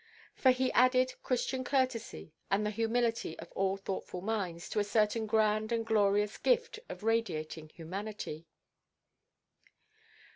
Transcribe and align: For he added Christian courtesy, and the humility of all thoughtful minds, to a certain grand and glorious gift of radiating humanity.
For 0.33 0.49
he 0.49 0.71
added 0.71 1.13
Christian 1.21 1.63
courtesy, 1.63 2.33
and 2.49 2.65
the 2.65 2.71
humility 2.71 3.37
of 3.37 3.51
all 3.51 3.77
thoughtful 3.77 4.21
minds, 4.21 4.67
to 4.69 4.79
a 4.79 4.83
certain 4.83 5.27
grand 5.27 5.71
and 5.71 5.85
glorious 5.85 6.39
gift 6.39 6.79
of 6.89 7.03
radiating 7.03 7.69
humanity. 7.69 8.47